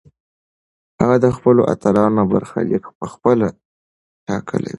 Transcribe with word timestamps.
هغه 1.01 1.15
د 1.23 1.27
خپلو 1.35 1.61
اتلانو 1.73 2.21
برخلیک 2.33 2.83
پخپله 2.99 3.47
ټاکلی 4.27 4.67
و. 4.69 4.69